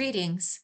Greetings. 0.00 0.60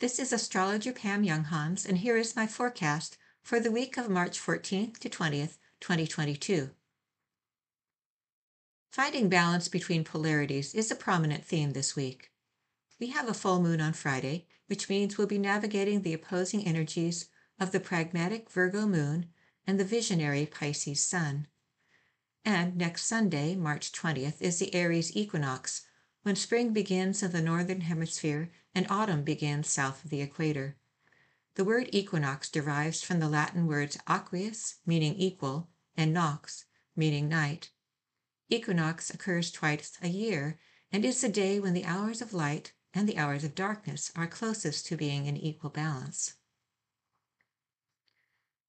This 0.00 0.18
is 0.18 0.32
astrologer 0.32 0.92
Pam 0.92 1.22
Younghans, 1.22 1.88
and 1.88 1.98
here 1.98 2.16
is 2.16 2.34
my 2.34 2.48
forecast 2.48 3.16
for 3.40 3.60
the 3.60 3.70
week 3.70 3.96
of 3.96 4.10
March 4.10 4.40
14th 4.40 4.98
to 4.98 5.08
20th, 5.08 5.58
2022. 5.78 6.70
Finding 8.90 9.28
balance 9.28 9.68
between 9.68 10.02
polarities 10.02 10.74
is 10.74 10.90
a 10.90 10.96
prominent 10.96 11.44
theme 11.44 11.74
this 11.74 11.94
week. 11.94 12.32
We 12.98 13.10
have 13.10 13.28
a 13.28 13.34
full 13.34 13.62
moon 13.62 13.80
on 13.80 13.92
Friday, 13.92 14.48
which 14.66 14.88
means 14.88 15.16
we'll 15.16 15.28
be 15.28 15.38
navigating 15.38 16.02
the 16.02 16.14
opposing 16.14 16.66
energies 16.66 17.28
of 17.60 17.70
the 17.70 17.78
pragmatic 17.78 18.50
Virgo 18.50 18.88
moon 18.88 19.26
and 19.64 19.78
the 19.78 19.84
visionary 19.84 20.44
Pisces 20.44 21.06
sun. 21.06 21.46
And 22.44 22.76
next 22.76 23.04
Sunday, 23.04 23.54
March 23.54 23.92
20th, 23.92 24.42
is 24.42 24.58
the 24.58 24.74
Aries 24.74 25.16
equinox, 25.16 25.82
when 26.24 26.34
spring 26.34 26.72
begins 26.72 27.22
in 27.22 27.30
the 27.30 27.42
northern 27.42 27.82
hemisphere 27.82 28.50
and 28.74 28.86
autumn 28.90 29.22
begins 29.22 29.68
south 29.68 30.04
of 30.04 30.10
the 30.10 30.20
equator. 30.20 30.76
The 31.54 31.64
word 31.64 31.88
equinox 31.92 32.48
derives 32.48 33.02
from 33.02 33.20
the 33.20 33.28
Latin 33.28 33.66
words 33.66 33.98
aequus, 34.08 34.76
meaning 34.86 35.14
equal, 35.16 35.68
and 35.96 36.12
nox, 36.12 36.64
meaning 36.96 37.28
night. 37.28 37.70
Equinox 38.48 39.10
occurs 39.10 39.50
twice 39.50 39.98
a 40.02 40.08
year 40.08 40.58
and 40.90 41.04
is 41.04 41.20
the 41.20 41.28
day 41.28 41.58
when 41.60 41.74
the 41.74 41.84
hours 41.84 42.22
of 42.22 42.32
light 42.32 42.72
and 42.94 43.08
the 43.08 43.18
hours 43.18 43.44
of 43.44 43.54
darkness 43.54 44.10
are 44.14 44.26
closest 44.26 44.86
to 44.86 44.96
being 44.96 45.26
in 45.26 45.36
equal 45.36 45.70
balance. 45.70 46.34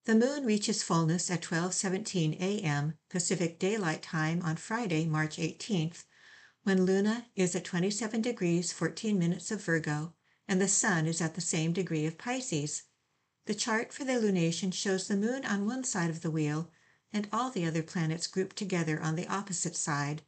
The 0.05 0.15
moon 0.15 0.45
reaches 0.45 0.83
fullness 0.83 1.31
at 1.31 1.41
12:17 1.41 2.39
a.m. 2.39 2.97
Pacific 3.09 3.57
Daylight 3.57 4.01
Time 4.01 4.41
on 4.41 4.57
Friday, 4.57 5.05
March 5.05 5.37
18th, 5.37 6.03
when 6.63 6.85
Luna 6.85 7.25
is 7.35 7.55
at 7.55 7.65
27 7.65 8.21
degrees 8.21 8.71
14 8.71 9.19
minutes 9.19 9.51
of 9.51 9.63
Virgo 9.63 10.13
and 10.47 10.61
the 10.61 10.67
Sun 10.67 11.07
is 11.07 11.21
at 11.21 11.35
the 11.35 11.41
same 11.41 11.73
degree 11.73 12.05
of 12.05 12.17
Pisces. 12.17 12.83
The 13.45 13.53
chart 13.53 13.91
for 13.91 14.05
the 14.05 14.13
lunation 14.13 14.73
shows 14.73 15.07
the 15.07 15.17
moon 15.17 15.45
on 15.45 15.65
one 15.65 15.83
side 15.83 16.09
of 16.09 16.21
the 16.21 16.31
wheel 16.31 16.71
and 17.11 17.27
all 17.33 17.51
the 17.51 17.65
other 17.65 17.83
planets 17.83 18.27
grouped 18.27 18.55
together 18.55 18.99
on 19.01 19.15
the 19.15 19.27
opposite 19.27 19.75
side. 19.75 20.21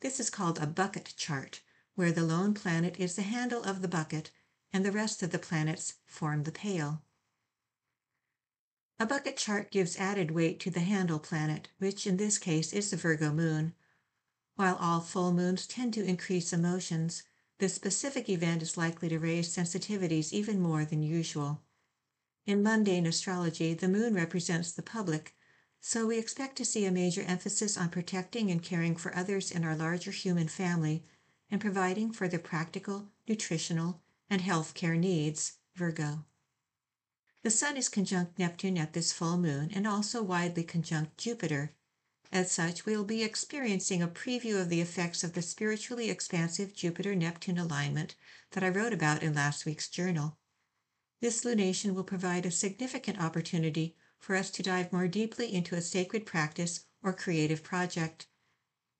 This 0.00 0.20
is 0.20 0.30
called 0.30 0.58
a 0.58 0.66
bucket 0.66 1.14
chart, 1.16 1.60
where 1.94 2.12
the 2.12 2.22
lone 2.22 2.54
planet 2.54 2.98
is 2.98 3.16
the 3.16 3.22
handle 3.22 3.62
of 3.64 3.82
the 3.82 3.88
bucket 3.88 4.30
and 4.72 4.84
the 4.84 4.92
rest 4.92 5.22
of 5.22 5.30
the 5.30 5.38
planets 5.38 5.94
form 6.06 6.44
the 6.44 6.52
pail. 6.52 7.02
A 9.00 9.06
bucket 9.06 9.36
chart 9.36 9.72
gives 9.72 9.96
added 9.96 10.30
weight 10.30 10.60
to 10.60 10.70
the 10.70 10.80
handle 10.80 11.18
planet, 11.18 11.68
which 11.78 12.06
in 12.06 12.16
this 12.16 12.38
case 12.38 12.72
is 12.72 12.90
the 12.90 12.96
Virgo 12.96 13.32
moon. 13.32 13.74
While 14.56 14.76
all 14.76 15.00
full 15.00 15.32
moons 15.32 15.66
tend 15.66 15.94
to 15.94 16.04
increase 16.04 16.52
emotions, 16.52 17.24
this 17.58 17.74
specific 17.74 18.28
event 18.28 18.62
is 18.62 18.76
likely 18.76 19.08
to 19.08 19.18
raise 19.18 19.54
sensitivities 19.54 20.32
even 20.32 20.60
more 20.60 20.84
than 20.84 21.02
usual. 21.02 21.62
In 22.46 22.62
mundane 22.62 23.06
astrology, 23.06 23.74
the 23.74 23.88
moon 23.88 24.14
represents 24.14 24.70
the 24.72 24.82
public, 24.82 25.34
so 25.80 26.06
we 26.06 26.18
expect 26.18 26.56
to 26.56 26.64
see 26.64 26.84
a 26.84 26.92
major 26.92 27.22
emphasis 27.22 27.76
on 27.76 27.88
protecting 27.88 28.50
and 28.50 28.62
caring 28.62 28.96
for 28.96 29.14
others 29.14 29.50
in 29.50 29.64
our 29.64 29.76
larger 29.76 30.10
human 30.10 30.48
family 30.48 31.04
and 31.50 31.60
providing 31.60 32.12
for 32.12 32.28
their 32.28 32.38
practical, 32.38 33.08
nutritional, 33.28 34.02
and 34.30 34.40
health 34.40 34.74
care 34.74 34.96
needs, 34.96 35.58
Virgo. 35.74 36.24
The 37.42 37.50
Sun 37.50 37.76
is 37.76 37.88
conjunct 37.88 38.38
Neptune 38.38 38.78
at 38.78 38.92
this 38.92 39.12
full 39.12 39.36
moon 39.36 39.70
and 39.74 39.86
also 39.86 40.22
widely 40.22 40.64
conjunct 40.64 41.18
Jupiter, 41.18 41.74
as 42.32 42.50
such, 42.50 42.84
we 42.84 42.96
will 42.96 43.04
be 43.04 43.22
experiencing 43.22 44.02
a 44.02 44.08
preview 44.08 44.60
of 44.60 44.68
the 44.68 44.80
effects 44.80 45.22
of 45.22 45.34
the 45.34 45.42
spiritually 45.42 46.10
expansive 46.10 46.74
Jupiter 46.74 47.14
Neptune 47.14 47.58
alignment 47.58 48.16
that 48.52 48.64
I 48.64 48.68
wrote 48.68 48.92
about 48.92 49.22
in 49.22 49.34
last 49.34 49.64
week's 49.66 49.88
journal. 49.88 50.38
This 51.20 51.44
lunation 51.44 51.94
will 51.94 52.04
provide 52.04 52.44
a 52.44 52.50
significant 52.50 53.20
opportunity 53.20 53.96
for 54.18 54.36
us 54.36 54.50
to 54.50 54.62
dive 54.62 54.92
more 54.92 55.06
deeply 55.06 55.54
into 55.54 55.74
a 55.74 55.80
sacred 55.80 56.26
practice 56.26 56.86
or 57.02 57.12
creative 57.12 57.62
project. 57.62 58.26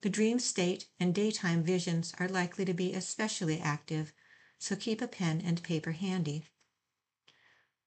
The 0.02 0.10
dream 0.10 0.38
state 0.38 0.88
and 1.00 1.14
daytime 1.14 1.62
visions 1.62 2.12
are 2.18 2.28
likely 2.28 2.64
to 2.66 2.74
be 2.74 2.92
especially 2.92 3.58
active, 3.58 4.12
so 4.58 4.76
keep 4.76 5.00
a 5.00 5.08
pen 5.08 5.42
and 5.44 5.62
paper 5.62 5.92
handy. 5.92 6.44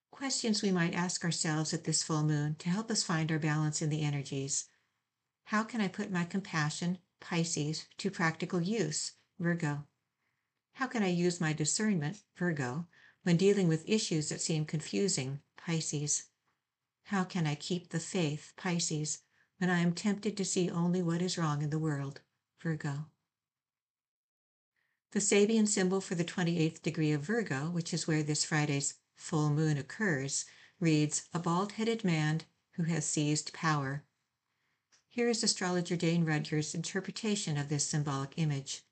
Questions 0.09 0.63
we 0.63 0.71
might 0.71 0.95
ask 0.95 1.23
ourselves 1.23 1.73
at 1.75 1.83
this 1.83 2.01
full 2.01 2.23
moon 2.23 2.55
to 2.55 2.69
help 2.69 2.89
us 2.89 3.03
find 3.03 3.31
our 3.31 3.37
balance 3.37 3.83
in 3.83 3.89
the 3.89 4.01
energies. 4.01 4.65
How 5.47 5.63
can 5.63 5.79
I 5.79 5.87
put 5.87 6.11
my 6.11 6.25
compassion, 6.25 6.97
Pisces, 7.21 7.85
to 7.99 8.11
practical 8.11 8.59
use, 8.59 9.13
Virgo? 9.39 9.85
How 10.73 10.87
can 10.87 11.03
I 11.03 11.07
use 11.07 11.39
my 11.39 11.53
discernment, 11.53 12.21
Virgo, 12.35 12.85
when 13.23 13.37
dealing 13.37 13.69
with 13.69 13.87
issues 13.87 14.27
that 14.27 14.41
seem 14.41 14.65
confusing, 14.65 15.39
Pisces? 15.55 16.25
How 17.05 17.23
can 17.23 17.47
I 17.47 17.55
keep 17.55 17.91
the 17.91 17.99
faith, 18.01 18.51
Pisces, 18.57 19.19
when 19.57 19.69
I 19.69 19.79
am 19.79 19.93
tempted 19.93 20.35
to 20.35 20.43
see 20.43 20.69
only 20.69 21.01
what 21.01 21.21
is 21.21 21.37
wrong 21.37 21.61
in 21.61 21.69
the 21.69 21.79
world, 21.79 22.19
Virgo? 22.61 23.05
The 25.11 25.21
Sabian 25.21 25.65
symbol 25.65 26.01
for 26.01 26.15
the 26.15 26.25
28th 26.25 26.81
degree 26.81 27.13
of 27.13 27.21
Virgo, 27.21 27.69
which 27.69 27.93
is 27.93 28.05
where 28.05 28.21
this 28.21 28.43
Friday's 28.43 28.95
full 29.15 29.49
moon 29.49 29.77
occurs, 29.77 30.43
reads 30.81 31.29
a 31.33 31.39
bald 31.39 31.71
headed 31.71 32.03
man 32.03 32.41
who 32.71 32.83
has 32.83 33.05
seized 33.05 33.53
power. 33.53 34.03
Here 35.17 35.29
is 35.29 35.41
astrologer 35.41 35.95
Dane 35.95 36.25
Rudhyar's 36.25 36.75
interpretation 36.75 37.57
of 37.57 37.69
this 37.69 37.87
symbolic 37.87 38.33
image. 38.35 38.83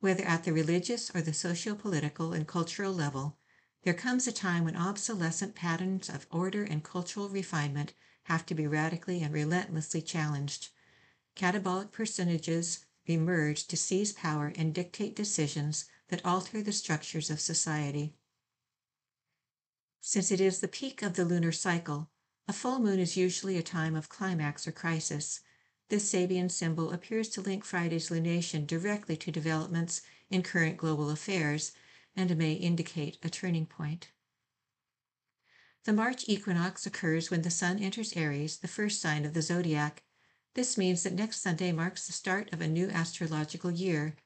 Whether 0.00 0.24
at 0.24 0.42
the 0.42 0.52
religious 0.52 1.14
or 1.14 1.20
the 1.22 1.32
socio-political 1.32 2.32
and 2.32 2.44
cultural 2.44 2.92
level, 2.92 3.38
there 3.84 3.94
comes 3.94 4.26
a 4.26 4.32
time 4.32 4.64
when 4.64 4.74
obsolescent 4.74 5.54
patterns 5.54 6.08
of 6.08 6.26
order 6.32 6.64
and 6.64 6.82
cultural 6.82 7.28
refinement 7.28 7.92
have 8.24 8.44
to 8.46 8.54
be 8.56 8.66
radically 8.66 9.22
and 9.22 9.32
relentlessly 9.32 10.02
challenged. 10.02 10.70
Catabolic 11.36 11.92
personages 11.92 12.84
emerge 13.04 13.68
to 13.68 13.76
seize 13.76 14.12
power 14.12 14.52
and 14.56 14.74
dictate 14.74 15.14
decisions 15.14 15.84
that 16.08 16.26
alter 16.26 16.60
the 16.60 16.72
structures 16.72 17.30
of 17.30 17.38
society. 17.38 18.16
Since 20.00 20.32
it 20.32 20.40
is 20.40 20.58
the 20.58 20.66
peak 20.66 21.00
of 21.02 21.14
the 21.14 21.24
lunar 21.24 21.52
cycle, 21.52 22.10
a 22.48 22.52
full 22.52 22.78
moon 22.78 23.00
is 23.00 23.16
usually 23.16 23.56
a 23.56 23.62
time 23.62 23.96
of 23.96 24.08
climax 24.08 24.68
or 24.68 24.72
crisis. 24.72 25.40
This 25.88 26.12
Sabian 26.12 26.50
symbol 26.50 26.92
appears 26.92 27.28
to 27.30 27.40
link 27.40 27.64
Friday's 27.64 28.08
lunation 28.08 28.66
directly 28.66 29.16
to 29.16 29.32
developments 29.32 30.02
in 30.30 30.42
current 30.42 30.76
global 30.76 31.10
affairs 31.10 31.72
and 32.16 32.36
may 32.36 32.52
indicate 32.52 33.18
a 33.22 33.28
turning 33.28 33.66
point. 33.66 34.10
The 35.84 35.92
March 35.92 36.24
equinox 36.28 36.86
occurs 36.86 37.30
when 37.30 37.42
the 37.42 37.50
Sun 37.50 37.80
enters 37.80 38.12
Aries, 38.14 38.58
the 38.58 38.68
first 38.68 39.00
sign 39.00 39.24
of 39.24 39.34
the 39.34 39.42
zodiac. 39.42 40.02
This 40.54 40.76
means 40.76 41.02
that 41.02 41.12
next 41.12 41.42
Sunday 41.42 41.70
marks 41.70 42.06
the 42.06 42.12
start 42.12 42.52
of 42.52 42.60
a 42.60 42.66
new 42.66 42.88
astrological 42.88 43.70
year. 43.70 44.16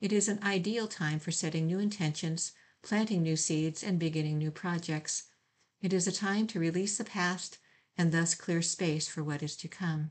It 0.00 0.12
is 0.12 0.28
an 0.28 0.38
ideal 0.42 0.86
time 0.86 1.18
for 1.18 1.30
setting 1.30 1.66
new 1.66 1.78
intentions, 1.78 2.52
planting 2.82 3.22
new 3.22 3.36
seeds, 3.36 3.82
and 3.82 3.98
beginning 3.98 4.38
new 4.38 4.50
projects. 4.50 5.24
It 5.80 5.92
is 5.92 6.06
a 6.06 6.12
time 6.12 6.46
to 6.48 6.60
release 6.60 6.98
the 6.98 7.04
past 7.04 7.58
and 7.96 8.12
thus 8.12 8.34
clear 8.34 8.62
space 8.62 9.08
for 9.08 9.24
what 9.24 9.42
is 9.42 9.56
to 9.56 9.68
come. 9.68 10.10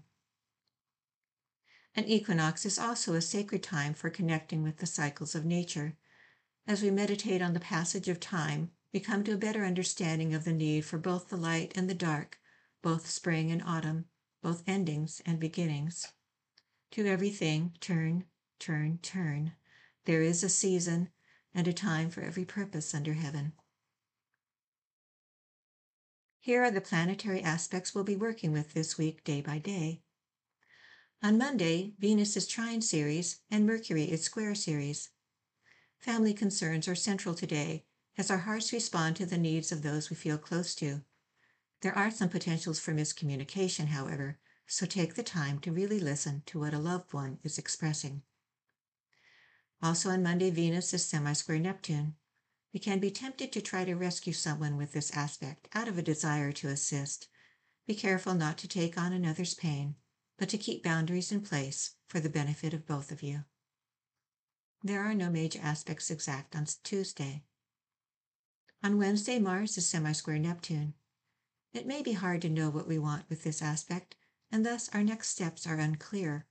An 1.96 2.06
equinox 2.06 2.66
is 2.66 2.80
also 2.80 3.14
a 3.14 3.22
sacred 3.22 3.62
time 3.62 3.94
for 3.94 4.10
connecting 4.10 4.64
with 4.64 4.78
the 4.78 4.86
cycles 4.86 5.36
of 5.36 5.46
nature. 5.46 5.98
As 6.68 6.82
we 6.82 6.92
meditate 6.92 7.42
on 7.42 7.54
the 7.54 7.60
passage 7.60 8.08
of 8.08 8.20
time, 8.20 8.72
we 8.94 9.00
come 9.00 9.24
to 9.24 9.34
a 9.34 9.38
better 9.38 9.64
understanding 9.64 10.34
of 10.34 10.44
the 10.44 10.54
need 10.54 10.86
for 10.86 10.98
both 10.98 11.30
the 11.30 11.38
light 11.38 11.74
and 11.76 11.90
the 11.90 11.94
dark, 11.94 12.40
both 12.82 13.10
spring 13.10 13.52
and 13.52 13.62
autumn, 13.64 14.06
both 14.42 14.64
endings 14.68 15.22
and 15.26 15.40
beginnings. 15.40 16.08
To 16.92 17.06
everything, 17.06 17.76
turn, 17.80 18.26
turn, 18.58 19.00
turn. 19.02 19.54
There 20.06 20.22
is 20.22 20.44
a 20.44 20.50
season 20.50 21.10
and 21.54 21.68
a 21.68 21.74
time 21.74 22.10
for 22.10 22.22
every 22.22 22.46
purpose 22.46 22.94
under 22.96 23.14
heaven. 23.14 23.54
Here 26.42 26.64
are 26.64 26.72
the 26.72 26.80
planetary 26.80 27.44
aspects 27.44 27.94
we'll 27.94 28.06
be 28.06 28.16
working 28.16 28.54
with 28.54 28.74
this 28.74 28.98
week, 28.98 29.26
day 29.26 29.42
by 29.42 29.58
day. 29.58 30.04
On 31.22 31.38
Monday, 31.38 31.96
Venus 32.00 32.38
is 32.38 32.48
trine 32.48 32.82
Ceres 32.82 33.42
and 33.52 33.66
Mercury 33.66 34.06
is 34.06 34.24
square 34.24 34.56
Ceres. 34.56 35.10
Family 35.98 36.34
concerns 36.34 36.88
are 36.88 36.96
central 36.96 37.36
today 37.36 37.84
as 38.18 38.32
our 38.32 38.38
hearts 38.38 38.72
respond 38.72 39.18
to 39.18 39.26
the 39.26 39.38
needs 39.38 39.74
of 39.74 39.82
those 39.82 40.10
we 40.10 40.16
feel 40.16 40.38
close 40.38 40.74
to. 40.76 41.02
There 41.82 41.98
are 41.98 42.10
some 42.10 42.30
potentials 42.30 42.80
for 42.80 42.94
miscommunication, 42.94 43.88
however, 43.88 44.40
so 44.66 44.86
take 44.86 45.16
the 45.16 45.24
time 45.24 45.60
to 45.60 45.74
really 45.74 46.00
listen 46.00 46.44
to 46.46 46.60
what 46.60 46.74
a 46.74 46.80
loved 46.80 47.14
one 47.14 47.40
is 47.44 47.58
expressing. 47.58 48.22
Also 49.84 50.10
on 50.10 50.24
Monday, 50.24 50.52
Venus 50.52 50.94
is 50.94 51.06
semi-square 51.06 51.60
Neptune. 51.60 52.16
We 52.74 52.80
can 52.80 53.00
be 53.00 53.10
tempted 53.10 53.52
to 53.52 53.62
try 53.62 53.84
to 53.86 53.96
rescue 53.96 54.34
someone 54.34 54.78
with 54.78 54.92
this 54.92 55.16
aspect 55.16 55.68
out 55.74 55.88
of 55.88 55.98
a 55.98 56.04
desire 56.04 56.52
to 56.52 56.68
assist. 56.68 57.28
Be 57.88 57.96
careful 57.96 58.36
not 58.36 58.58
to 58.60 58.68
take 58.68 58.98
on 58.98 59.12
another's 59.12 59.56
pain, 59.56 59.96
but 60.38 60.50
to 60.50 60.58
keep 60.58 60.84
boundaries 60.84 61.32
in 61.32 61.42
place 61.42 61.96
for 62.08 62.20
the 62.20 62.30
benefit 62.30 62.74
of 62.74 62.86
both 62.86 63.12
of 63.12 63.24
you. 63.24 63.44
There 64.84 65.02
are 65.02 65.16
no 65.16 65.30
major 65.30 65.60
aspects 65.62 66.12
exact 66.12 66.56
on 66.56 66.68
Tuesday. 66.84 67.44
On 68.84 68.98
Wednesday, 68.98 69.40
Mars 69.40 69.78
is 69.78 69.88
semi-square 69.88 70.40
Neptune. 70.40 70.94
It 71.74 71.88
may 71.88 72.02
be 72.02 72.14
hard 72.14 72.42
to 72.44 72.50
know 72.50 72.70
what 72.70 72.88
we 72.88 72.98
want 72.98 73.30
with 73.30 73.44
this 73.44 73.62
aspect, 73.62 74.16
and 74.52 74.66
thus 74.66 74.90
our 74.94 75.04
next 75.04 75.30
steps 75.30 75.68
are 75.68 75.76
unclear. 75.76 76.46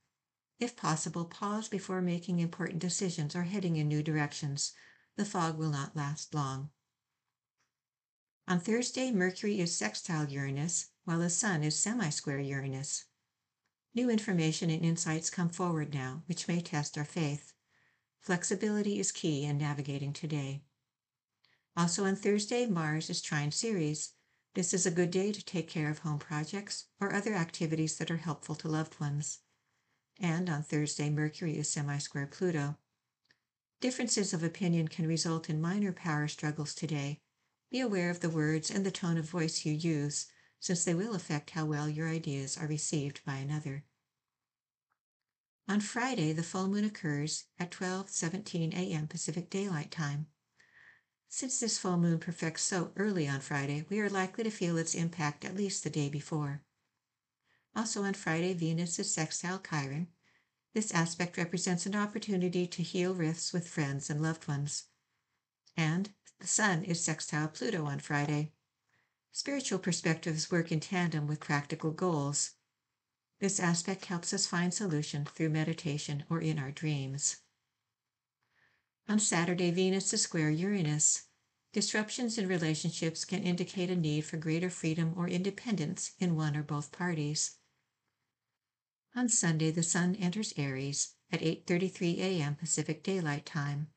If 0.59 0.75
possible, 0.75 1.25
pause 1.25 1.69
before 1.69 2.01
making 2.01 2.39
important 2.39 2.79
decisions 2.79 3.35
or 3.35 3.43
heading 3.43 3.77
in 3.77 3.87
new 3.87 4.03
directions. 4.03 4.73
The 5.19 5.25
fog 5.25 5.57
will 5.57 5.69
not 5.69 5.97
last 5.97 6.33
long. 6.33 6.69
On 8.47 8.57
Thursday, 8.57 9.11
Mercury 9.11 9.59
is 9.59 9.75
sextile 9.75 10.29
Uranus, 10.29 10.91
while 11.03 11.19
the 11.19 11.29
Sun 11.29 11.61
is 11.61 11.77
semi-square 11.77 12.39
Uranus. 12.39 13.03
New 13.93 14.09
information 14.09 14.69
and 14.69 14.81
insights 14.81 15.29
come 15.29 15.49
forward 15.49 15.93
now, 15.93 16.23
which 16.27 16.47
may 16.47 16.61
test 16.61 16.97
our 16.97 17.03
faith. 17.03 17.51
Flexibility 18.21 18.97
is 18.97 19.11
key 19.11 19.43
in 19.43 19.57
navigating 19.57 20.13
today. 20.13 20.61
Also 21.75 22.05
on 22.05 22.15
Thursday, 22.15 22.65
Mars 22.65 23.09
is 23.09 23.21
trine 23.21 23.51
Ceres. 23.51 24.13
This 24.55 24.73
is 24.73 24.85
a 24.85 24.89
good 24.89 25.11
day 25.11 25.33
to 25.33 25.43
take 25.43 25.67
care 25.67 25.89
of 25.89 25.99
home 25.99 26.19
projects 26.19 26.85
or 27.01 27.13
other 27.13 27.33
activities 27.33 27.97
that 27.97 28.09
are 28.09 28.23
helpful 28.23 28.55
to 28.55 28.69
loved 28.69 29.01
ones. 29.01 29.39
And 30.17 30.49
on 30.49 30.63
Thursday, 30.63 31.09
Mercury 31.09 31.57
is 31.57 31.69
semi-square 31.69 32.27
Pluto. 32.27 32.77
Differences 33.81 34.33
of 34.33 34.43
opinion 34.43 34.89
can 34.89 35.07
result 35.07 35.49
in 35.49 35.61
minor 35.61 35.93
power 35.93 36.27
struggles 36.27 36.75
today. 36.75 37.21
Be 37.71 37.79
aware 37.79 38.09
of 38.09 38.19
the 38.19 38.29
words 38.29 38.69
and 38.69 38.85
the 38.85 38.91
tone 38.91 39.17
of 39.17 39.23
voice 39.25 39.65
you 39.65 39.71
use, 39.71 40.27
since 40.59 40.83
they 40.83 40.93
will 40.93 41.15
affect 41.15 41.51
how 41.51 41.65
well 41.65 41.87
your 41.87 42.09
ideas 42.09 42.57
are 42.57 42.67
received 42.67 43.23
by 43.23 43.35
another. 43.35 43.85
On 45.69 45.79
Friday, 45.79 46.33
the 46.33 46.43
full 46.43 46.67
moon 46.67 46.83
occurs 46.83 47.45
at 47.57 47.71
12:17 47.71 48.73
a.m. 48.73 49.07
Pacific 49.07 49.49
Daylight 49.49 49.91
Time. 49.91 50.27
Since 51.29 51.59
this 51.59 51.77
full 51.77 51.97
moon 51.97 52.19
perfects 52.19 52.63
so 52.63 52.91
early 52.97 53.29
on 53.29 53.39
Friday, 53.39 53.85
we 53.87 53.99
are 54.01 54.09
likely 54.09 54.43
to 54.43 54.49
feel 54.49 54.77
its 54.77 54.95
impact 54.95 55.45
at 55.45 55.55
least 55.55 55.85
the 55.85 55.89
day 55.89 56.09
before. 56.09 56.63
Also 57.75 58.03
on 58.03 58.15
Friday, 58.15 58.53
Venus 58.53 58.99
is 58.99 59.13
sextile 59.13 59.59
Chiron. 59.59 60.07
This 60.73 60.93
aspect 60.93 61.37
represents 61.37 61.85
an 61.85 61.95
opportunity 61.95 62.67
to 62.67 62.83
heal 62.83 63.15
rifts 63.15 63.51
with 63.51 63.67
friends 63.67 64.09
and 64.09 64.21
loved 64.21 64.47
ones. 64.47 64.83
And 65.75 66.11
the 66.39 66.47
Sun 66.47 66.83
is 66.83 67.03
sextile 67.03 67.47
Pluto 67.47 67.85
on 67.85 67.99
Friday. 67.99 68.53
Spiritual 69.31 69.79
perspectives 69.79 70.51
work 70.51 70.71
in 70.71 70.79
tandem 70.79 71.27
with 71.27 71.39
practical 71.39 71.91
goals. 71.91 72.51
This 73.39 73.59
aspect 73.59 74.05
helps 74.05 74.33
us 74.33 74.47
find 74.47 74.73
solution 74.73 75.25
through 75.25 75.49
meditation 75.49 76.23
or 76.29 76.39
in 76.39 76.59
our 76.59 76.71
dreams. 76.71 77.37
On 79.07 79.17
Saturday, 79.17 79.71
Venus 79.71 80.13
is 80.13 80.21
square 80.21 80.51
Uranus. 80.51 81.23
Disruptions 81.71 82.37
in 82.37 82.47
relationships 82.47 83.25
can 83.25 83.43
indicate 83.43 83.89
a 83.89 83.95
need 83.95 84.25
for 84.25 84.37
greater 84.37 84.69
freedom 84.69 85.13
or 85.15 85.27
independence 85.27 86.11
in 86.19 86.35
one 86.35 86.55
or 86.55 86.63
both 86.63 86.91
parties. 86.91 87.58
On 89.15 89.27
Sunday, 89.27 89.71
the 89.71 89.83
Sun 89.83 90.15
enters 90.15 90.53
Aries 90.55 91.15
at 91.31 91.41
8:33 91.41 92.19
a.m. 92.19 92.55
Pacific 92.55 93.03
Daylight 93.03 93.45
Time. 93.45 93.87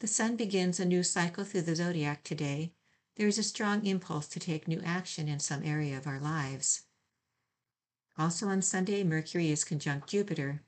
The 0.00 0.06
Sun 0.06 0.36
begins 0.36 0.80
a 0.80 0.84
new 0.84 1.02
cycle 1.02 1.44
through 1.44 1.62
the 1.62 1.76
zodiac 1.76 2.24
today. 2.24 2.72
There 3.16 3.28
is 3.28 3.38
a 3.38 3.42
strong 3.42 3.84
impulse 3.86 4.26
to 4.28 4.40
take 4.40 4.66
new 4.66 4.80
action 4.80 5.28
in 5.28 5.38
some 5.38 5.62
area 5.62 5.96
of 5.96 6.06
our 6.06 6.18
lives. 6.18 6.82
Also 8.18 8.48
on 8.48 8.62
Sunday, 8.62 9.04
Mercury 9.04 9.50
is 9.50 9.64
conjunct 9.64 10.08
Jupiter. 10.08 10.62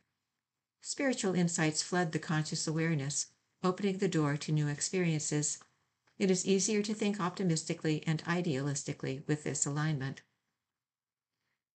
Spiritual 0.82 1.34
insights 1.34 1.82
flood 1.82 2.12
the 2.12 2.18
conscious 2.18 2.66
awareness, 2.66 3.26
opening 3.64 3.98
the 3.98 4.08
door 4.08 4.36
to 4.36 4.52
new 4.52 4.68
experiences. 4.68 5.58
It 6.18 6.30
is 6.30 6.46
easier 6.46 6.82
to 6.82 6.94
think 6.94 7.18
optimistically 7.18 8.02
and 8.06 8.22
idealistically 8.24 9.26
with 9.26 9.44
this 9.44 9.64
alignment. 9.64 10.22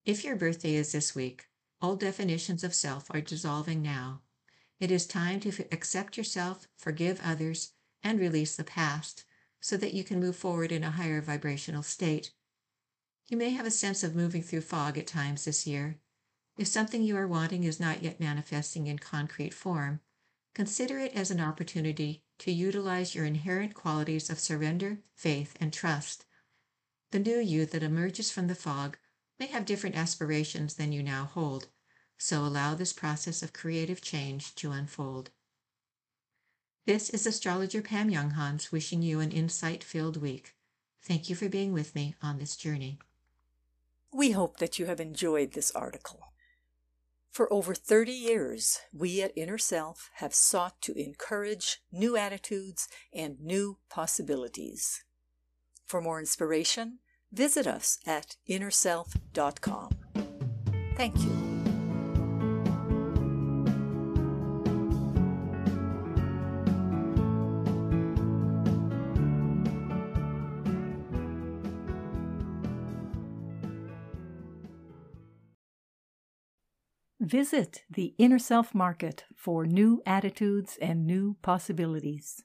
If 0.04 0.24
your 0.24 0.36
birthday 0.36 0.74
is 0.74 0.92
this 0.92 1.14
week, 1.14 1.46
old 1.82 2.00
definitions 2.00 2.64
of 2.64 2.74
self 2.74 3.10
are 3.10 3.20
dissolving 3.20 3.82
now. 3.82 4.22
It 4.80 4.90
is 4.90 5.06
time 5.06 5.40
to 5.40 5.64
accept 5.72 6.16
yourself, 6.16 6.68
forgive 6.76 7.20
others, 7.22 7.72
and 8.02 8.18
release 8.18 8.56
the 8.56 8.64
past 8.64 9.24
so 9.60 9.76
that 9.76 9.94
you 9.94 10.04
can 10.04 10.20
move 10.20 10.36
forward 10.36 10.72
in 10.72 10.84
a 10.84 10.90
higher 10.90 11.20
vibrational 11.20 11.82
state 11.82 12.32
you 13.28 13.38
may 13.38 13.50
have 13.50 13.66
a 13.66 13.70
sense 13.70 14.04
of 14.04 14.14
moving 14.14 14.42
through 14.42 14.60
fog 14.60 14.98
at 14.98 15.06
times 15.06 15.44
this 15.44 15.66
year. 15.66 15.98
If 16.58 16.68
something 16.68 17.02
you 17.02 17.16
are 17.16 17.26
wanting 17.26 17.64
is 17.64 17.80
not 17.80 18.02
yet 18.02 18.20
manifesting 18.20 18.86
in 18.86 18.98
concrete 18.98 19.54
form, 19.54 20.00
consider 20.54 20.98
it 20.98 21.14
as 21.14 21.30
an 21.30 21.40
opportunity 21.40 22.22
to 22.40 22.52
utilize 22.52 23.14
your 23.14 23.24
inherent 23.24 23.74
qualities 23.74 24.28
of 24.28 24.38
surrender, 24.38 24.98
faith, 25.14 25.56
and 25.58 25.72
trust. 25.72 26.26
The 27.12 27.18
new 27.18 27.38
you 27.38 27.64
that 27.66 27.82
emerges 27.82 28.30
from 28.30 28.46
the 28.46 28.54
fog 28.54 28.98
may 29.38 29.46
have 29.46 29.64
different 29.64 29.96
aspirations 29.96 30.74
than 30.74 30.92
you 30.92 31.02
now 31.02 31.24
hold, 31.24 31.68
so 32.18 32.40
allow 32.44 32.74
this 32.74 32.92
process 32.92 33.42
of 33.42 33.52
creative 33.52 34.00
change 34.00 34.54
to 34.56 34.70
unfold. 34.70 35.30
This 36.86 37.08
is 37.10 37.26
astrologer 37.26 37.80
Pam 37.80 38.10
Younghans 38.10 38.70
wishing 38.70 39.02
you 39.02 39.20
an 39.20 39.32
insight 39.32 39.82
filled 39.82 40.18
week. 40.18 40.54
Thank 41.02 41.28
you 41.28 41.36
for 41.36 41.48
being 41.48 41.72
with 41.72 41.94
me 41.94 42.14
on 42.22 42.38
this 42.38 42.56
journey. 42.56 42.98
We 44.12 44.30
hope 44.30 44.58
that 44.58 44.78
you 44.78 44.86
have 44.86 45.00
enjoyed 45.00 45.52
this 45.52 45.70
article. 45.72 46.20
For 47.30 47.52
over 47.52 47.74
30 47.74 48.12
years, 48.12 48.78
we 48.92 49.20
at 49.20 49.32
Inner 49.34 49.58
Self 49.58 50.08
have 50.16 50.34
sought 50.34 50.80
to 50.82 50.92
encourage 50.92 51.80
new 51.90 52.16
attitudes 52.16 52.86
and 53.12 53.40
new 53.40 53.78
possibilities. 53.90 55.02
For 55.84 56.00
more 56.00 56.20
inspiration, 56.20 57.00
visit 57.34 57.66
us 57.66 57.98
at 58.06 58.36
innerself.com. 58.48 59.90
Thank 60.96 61.18
you. 61.18 61.54
Visit 77.20 77.84
the 77.90 78.14
Inner 78.18 78.38
Self 78.38 78.74
Market 78.74 79.24
for 79.34 79.66
new 79.66 80.02
attitudes 80.06 80.76
and 80.80 81.06
new 81.06 81.36
possibilities. 81.42 82.44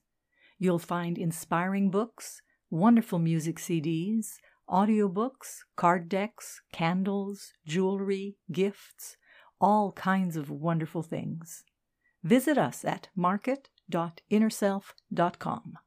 You'll 0.57 0.79
find 0.79 1.17
inspiring 1.17 1.91
books, 1.91 2.41
wonderful 2.69 3.19
music 3.19 3.57
CDs, 3.57 4.37
audiobooks, 4.69 5.63
card 5.75 6.07
decks, 6.07 6.61
candles, 6.71 7.51
jewelry, 7.65 8.37
gifts, 8.51 9.17
all 9.59 9.91
kinds 9.93 10.37
of 10.37 10.49
wonderful 10.49 11.03
things. 11.03 11.65
Visit 12.23 12.57
us 12.57 12.85
at 12.85 13.09
market.innerself.com. 13.15 15.77